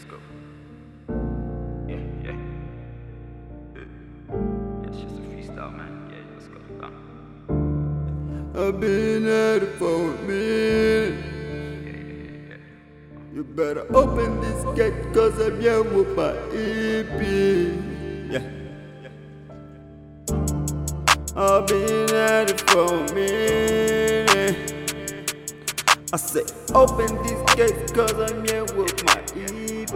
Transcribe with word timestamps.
let's 0.00 0.10
go. 0.10 0.18
Yeah, 1.88 1.96
yeah. 2.24 2.36
Yeah, 3.74 4.88
it's 4.88 4.98
just 4.98 5.16
a 5.16 5.22
freestyle, 5.22 5.72
man. 5.76 5.92
Yeah, 6.10 6.24
let's 6.34 6.48
go. 6.48 6.60
Uh. 6.82 6.90
I've 8.68 8.80
been 8.80 9.26
at 9.26 9.62
it 9.62 9.74
for 9.78 10.14
a 10.14 10.22
minute. 10.22 11.24
You 13.32 13.44
better 13.44 13.86
open 13.94 14.40
this 14.40 14.64
gate 14.76 15.12
cause 15.14 15.38
I'm 15.40 15.60
here 15.60 15.82
with 15.82 16.16
my 16.16 16.32
EP. 16.52 17.20
Yeah. 18.30 18.44
I've 21.36 21.66
been 21.66 22.14
at 22.14 22.50
it 22.50 22.60
for 22.60 22.84
a 22.84 23.14
minute. 23.14 23.89
I 26.12 26.16
say 26.16 26.42
open 26.74 27.22
this 27.22 27.54
gate 27.54 27.94
cause 27.94 28.12
I'm 28.14 28.44
here 28.44 28.64
with 28.74 29.04
my 29.06 29.20
EP. 29.36 29.92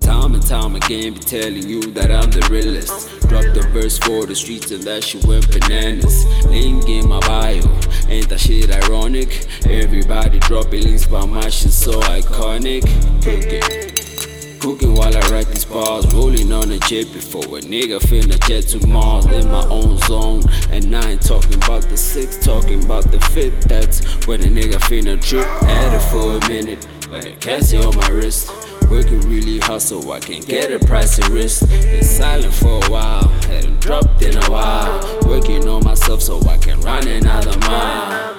Time 0.00 0.32
and 0.34 0.46
time 0.46 0.74
again, 0.74 1.12
be 1.12 1.20
telling 1.20 1.68
you 1.68 1.82
that 1.92 2.10
I'm 2.10 2.30
the 2.30 2.48
realest. 2.50 3.20
Drop 3.28 3.44
the 3.52 3.68
verse 3.74 3.98
for 3.98 4.24
the 4.24 4.34
streets 4.34 4.70
and 4.70 4.82
that 4.84 5.04
shit 5.04 5.22
went 5.26 5.46
bananas. 5.52 6.24
Link 6.46 6.88
in 6.88 7.06
my 7.06 7.20
bio, 7.20 7.60
ain't 8.08 8.30
that 8.30 8.40
shit 8.40 8.70
ironic? 8.70 9.48
Everybody 9.66 10.38
dropping 10.38 10.84
links 10.84 11.06
by 11.06 11.26
my 11.26 11.50
shit 11.50 11.72
so 11.72 12.00
iconic. 12.00 12.84
Cooking, 13.22 14.60
cooking 14.60 14.94
while 14.94 15.14
I 15.14 15.20
write 15.28 15.48
these 15.48 15.66
bars, 15.66 16.06
rolling 16.14 16.50
on 16.50 16.70
a 16.70 16.78
jet 16.78 17.12
before 17.12 17.58
a 17.58 17.60
nigga 17.60 18.00
finna 18.00 18.40
jet 18.48 18.62
to 18.68 18.86
Mars 18.86 19.26
in 19.26 19.50
my 19.50 19.66
own 19.66 19.98
zone. 19.98 20.42
And 20.70 20.96
I 20.96 21.10
ain't 21.10 21.22
talking 21.22 21.56
about 21.56 21.73
the 21.94 21.98
six, 21.98 22.36
talking 22.36 22.82
about 22.84 23.04
the 23.12 23.20
fifth. 23.20 23.68
That's 23.68 24.26
when 24.26 24.40
a 24.40 24.46
nigga 24.46 24.78
finna 24.88 25.20
trip. 25.22 25.46
Had 25.62 25.94
it 25.94 26.02
for 26.10 26.38
a 26.38 26.48
minute, 26.48 26.84
but 27.08 27.24
I 27.24 27.32
can't 27.36 27.62
see 27.62 27.78
on 27.78 27.94
my 27.96 28.08
wrist. 28.08 28.50
Working 28.90 29.20
really 29.30 29.60
hard 29.60 29.80
so 29.80 30.10
I 30.10 30.18
can 30.18 30.40
get 30.40 30.72
a 30.72 30.84
price 30.84 31.18
of 31.18 31.32
wrist. 31.32 31.68
Been 31.68 32.02
silent 32.02 32.52
for 32.52 32.84
a 32.84 32.90
while, 32.90 33.28
hadn't 33.46 33.80
dropped 33.80 34.22
in 34.22 34.36
a 34.36 34.50
while. 34.50 35.20
Working 35.28 35.68
on 35.68 35.84
myself 35.84 36.20
so 36.20 36.40
I 36.48 36.58
can 36.58 36.80
run 36.80 37.06
another 37.06 37.56
mile. 37.60 38.34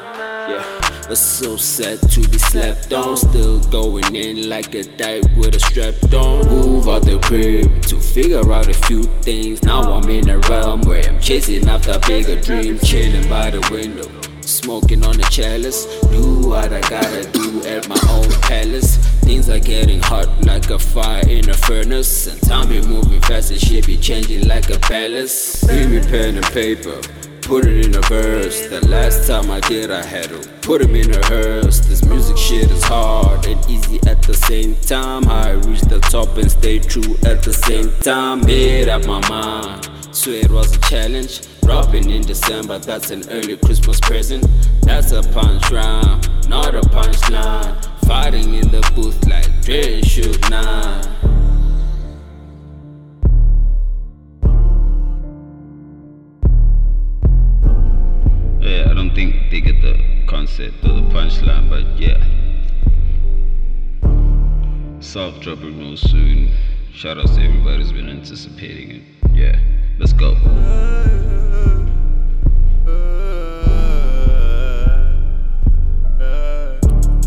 Yeah, 0.50 1.10
it's 1.10 1.22
so 1.22 1.56
sad 1.56 2.00
to 2.12 2.28
be 2.28 2.38
slept 2.38 2.92
on. 2.92 3.16
Still 3.16 3.62
going 3.70 4.16
in 4.16 4.50
like 4.50 4.76
a 4.76 4.84
dive 4.84 5.26
with 5.38 5.56
a 5.56 5.62
strap 5.62 5.96
on. 6.14 6.46
Move 6.48 6.90
out 6.90 7.05
crib 7.26 7.82
to 7.82 8.00
figure 8.00 8.52
out 8.52 8.68
a 8.68 8.74
few 8.74 9.04
things. 9.26 9.64
Now 9.64 9.82
I'm 9.82 10.08
in 10.10 10.30
a 10.30 10.38
realm 10.50 10.82
where 10.82 11.04
I'm 11.10 11.20
chasing 11.20 11.68
after 11.68 11.98
bigger 12.08 12.40
dreams. 12.40 12.88
Chilling 12.88 13.28
by 13.28 13.50
the 13.50 13.68
window, 13.72 14.08
smoking 14.42 15.04
on 15.04 15.18
the 15.18 15.24
chalice. 15.24 15.86
Do 16.12 16.48
what 16.48 16.72
I 16.72 16.82
gotta 16.82 17.28
do 17.32 17.64
at 17.66 17.90
my 17.90 18.00
own 18.10 18.30
palace. 18.42 18.98
Things 19.26 19.50
are 19.50 19.60
getting 19.60 20.02
hot 20.02 20.30
like 20.46 20.70
a 20.70 20.78
fire 20.78 21.28
in 21.28 21.50
a 21.50 21.56
furnace. 21.56 22.28
And 22.28 22.40
time 22.44 22.70
be 22.70 22.82
moving 22.82 23.22
fast 23.22 23.50
and 23.50 23.60
shit 23.60 23.88
be 23.88 23.98
changing 23.98 24.48
like 24.48 24.70
a 24.70 24.78
palace. 24.80 25.64
Give 25.64 25.90
me 25.90 26.02
pen 26.02 26.36
and 26.38 26.46
paper. 26.46 27.02
Put 27.46 27.68
it 27.68 27.86
in 27.86 27.96
a 27.96 28.02
verse. 28.02 28.68
The 28.70 28.88
last 28.88 29.28
time 29.28 29.52
I 29.52 29.60
did, 29.60 29.92
I 29.92 30.04
had 30.04 30.30
to 30.30 30.40
put 30.64 30.82
him 30.82 30.96
in 30.96 31.14
a 31.14 31.24
hearse. 31.28 31.80
This 31.80 32.04
music 32.04 32.38
shit 32.38 32.72
is 32.72 32.84
hard 32.84 33.46
and 33.46 33.64
easy 33.70 34.00
at 34.08 34.24
the 34.24 34.34
same 34.34 34.74
time. 34.78 35.30
I 35.30 35.52
reach 35.52 35.82
the 35.82 36.00
top 36.00 36.38
and 36.38 36.50
stay 36.50 36.80
true 36.80 37.16
at 37.24 37.44
the 37.44 37.54
same 37.54 37.92
time. 38.02 38.44
Made 38.48 38.90
up 38.90 39.06
my 39.06 39.22
mind. 39.30 39.88
Swear 40.12 40.38
it 40.38 40.50
was 40.50 40.76
a 40.76 40.80
challenge. 40.82 41.42
Dropping 41.62 42.10
in 42.10 42.24
December, 42.24 42.80
that's 42.80 43.12
an 43.12 43.30
early 43.30 43.58
Christmas 43.58 44.00
present. 44.00 44.48
That's 44.82 45.12
a 45.12 45.22
punch 45.22 45.70
rhyme, 45.70 46.22
not 46.48 46.74
a 46.74 46.82
punchline. 46.82 47.76
Fighting 48.08 48.45
sunset 60.46 60.72
to 60.82 60.88
the 60.90 61.02
punchline, 61.10 61.70
but 61.70 61.86
yeah. 62.00 62.22
Soft 65.00 65.42
dropping 65.42 65.80
real 65.80 65.98
soon. 65.98 66.52
Shout 66.94 67.18
outs 67.18 67.36
to 67.36 67.42
everybody 67.44 67.78
who's 67.78 67.92
been 67.92 68.10
anticipating 68.10 68.92
it. 68.92 69.02
Yeah, 69.34 69.60
let's 70.00 70.14
go. 70.14 70.32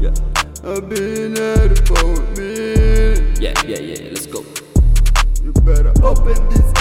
Yeah. 0.00 0.14
I've 0.64 0.88
been 0.88 1.32
at 1.32 1.72
it 1.72 1.88
for 1.88 1.98
a 1.98 2.20
minute. 2.36 3.40
Yeah, 3.40 3.54
yeah, 3.66 3.78
yeah, 3.78 4.08
let's 4.10 4.26
go. 4.26 4.44
You 5.42 5.52
better 5.52 5.92
open 6.04 6.48
this 6.50 6.77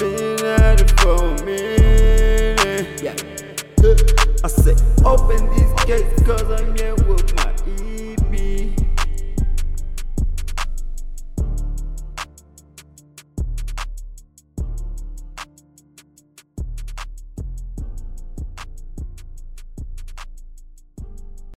been 0.00 0.46
at 0.46 0.80
it 0.80 0.98
for 0.98 1.12
a 1.12 1.44
minute. 1.44 3.02
Yeah. 3.02 3.14
I 4.42 4.48
said, 4.48 4.80
open 5.04 5.50
these 5.50 5.72
gates, 5.84 6.22
cause 6.22 6.50
I'm 6.50 6.74
here 6.74 6.94
with 7.04 7.36
my 7.36 7.52